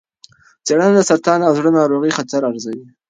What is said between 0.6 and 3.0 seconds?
څېړنه د سرطان او زړه ناروغۍ خطر ارزوي.